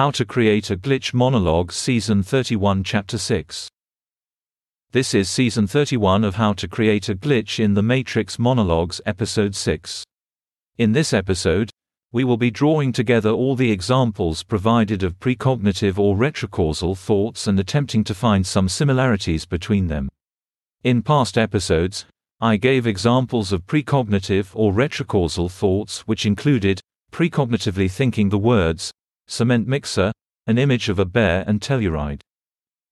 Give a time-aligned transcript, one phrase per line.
[0.00, 3.68] How to Create a Glitch Monologue Season 31 Chapter 6
[4.92, 9.54] This is Season 31 of How to Create a Glitch in the Matrix Monologues Episode
[9.54, 10.02] 6.
[10.78, 11.68] In this episode,
[12.12, 17.60] we will be drawing together all the examples provided of precognitive or retrocausal thoughts and
[17.60, 20.08] attempting to find some similarities between them.
[20.82, 22.06] In past episodes,
[22.40, 26.80] I gave examples of precognitive or retrocausal thoughts which included
[27.12, 28.92] precognitively thinking the words,
[29.30, 30.12] cement mixer,
[30.46, 32.20] an image of a bear and telluride.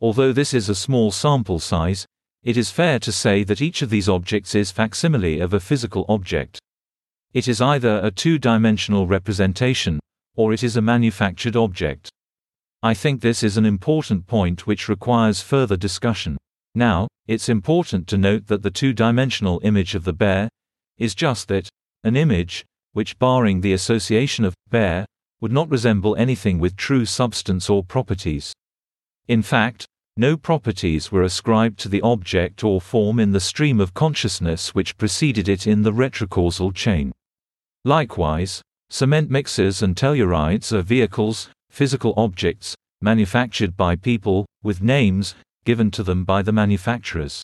[0.00, 2.06] Although this is a small sample size,
[2.42, 6.04] it is fair to say that each of these objects is facsimile of a physical
[6.08, 6.58] object.
[7.32, 9.98] It is either a two-dimensional representation,
[10.36, 12.10] or it is a manufactured object.
[12.82, 16.36] I think this is an important point which requires further discussion.
[16.74, 20.50] Now, it's important to note that the two-dimensional image of the bear
[20.98, 21.68] is just that,
[22.04, 25.06] an image, which barring the association of bear,
[25.40, 28.52] would not resemble anything with true substance or properties.
[29.28, 29.86] In fact,
[30.16, 34.96] no properties were ascribed to the object or form in the stream of consciousness which
[34.96, 37.12] preceded it in the retrocausal chain.
[37.84, 45.34] Likewise, cement mixers and tellurides are vehicles, physical objects, manufactured by people, with names,
[45.66, 47.42] given to them by the manufacturers.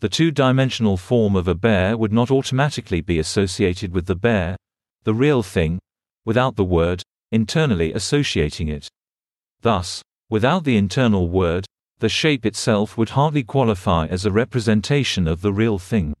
[0.00, 4.56] The two-dimensional form of a bear would not automatically be associated with the bear,
[5.04, 5.78] the real thing,
[6.24, 7.02] without the word,
[7.32, 8.88] internally associating it.
[9.62, 11.66] Thus, without the internal word,
[11.98, 16.14] the shape itself would hardly qualify as a representation of the real thing.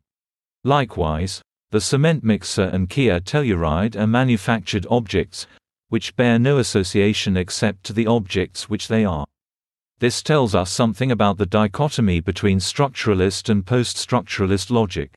[0.64, 5.46] Likewise, the cement mixer and Kia telluride are manufactured objects,
[5.88, 9.26] which bear no association except to the objects which they are.
[9.98, 15.12] This tells us something about the dichotomy between structuralist and post-structuralist logic.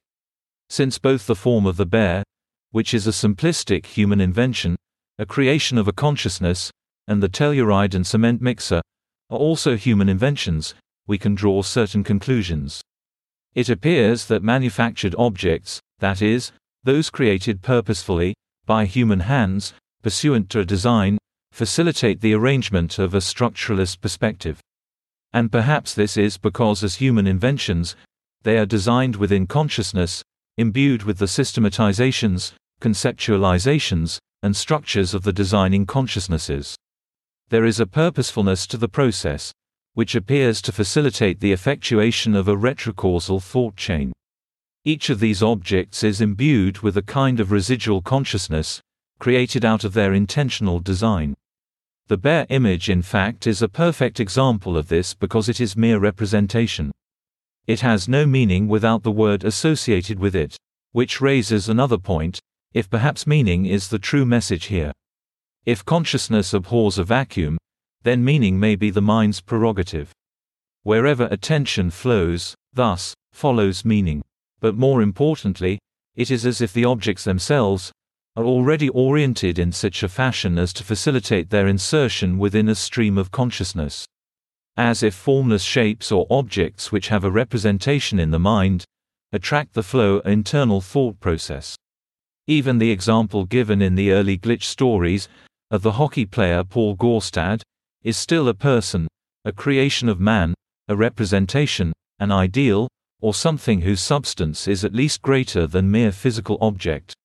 [0.70, 2.24] Since both the form of the bear,
[2.72, 4.76] which is a simplistic human invention,
[5.18, 6.72] a creation of a consciousness,
[7.08, 8.82] and the telluride and cement mixer,
[9.30, 10.76] are also human inventions,
[11.08, 12.82] we can draw certain conclusions.
[13.54, 16.52] It appears that manufactured objects, that is,
[16.84, 18.34] those created purposefully,
[18.66, 19.74] by human hands,
[20.04, 21.18] pursuant to a design,
[21.52, 24.60] facilitate the arrangement of a structuralist perspective.
[25.32, 27.96] And perhaps this is because as human inventions,
[28.44, 30.22] they are designed within consciousness,
[30.58, 36.76] imbued with the systematizations, conceptualizations, and structures of the designing consciousnesses.
[37.50, 39.52] There is a purposefulness to the process,
[39.94, 44.12] which appears to facilitate the effectuation of a retrocausal thought chain.
[44.84, 48.82] Each of these objects is imbued with a kind of residual consciousness,
[49.20, 51.34] created out of their intentional design.
[52.08, 55.98] The bare image in fact is a perfect example of this because it is mere
[55.98, 56.92] representation.
[57.66, 60.56] It has no meaning without the word associated with it.
[60.92, 62.40] Which raises another point,
[62.76, 64.92] if perhaps meaning is the true message here.
[65.66, 67.58] If consciousness abhors a vacuum,
[68.04, 70.12] then meaning may be the mind's prerogative.
[70.84, 74.22] Wherever attention flows, thus, follows meaning.
[74.60, 75.80] But more importantly,
[76.16, 77.94] it is as if the objects themselves
[78.36, 83.18] are already oriented in such a fashion as to facilitate their insertion within a stream
[83.18, 84.06] of consciousness.
[84.76, 88.84] As if formless shapes or objects which have a representation in the mind
[89.32, 91.78] attract the flow internal thought process.
[92.48, 95.28] Even the example given in the early glitch stories,
[95.72, 97.62] of the hockey player Paul Gorstad,
[98.04, 99.08] is still a person,
[99.46, 100.54] a creation of man,
[100.88, 102.88] a representation, an ideal,
[103.20, 107.16] or something whose substance is at least greater than mere physical object.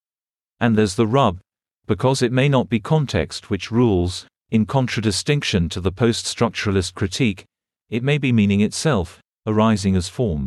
[0.58, 1.38] And there's the rub,
[1.86, 7.44] because it may not be context which rules, in contradistinction to the post-structuralist critique,
[7.90, 10.46] it may be meaning itself, arising as form.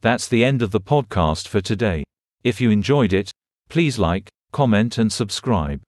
[0.00, 2.04] That's the end of the podcast for today.
[2.42, 3.30] If you enjoyed it,
[3.70, 5.80] Please like, comment and subscribe.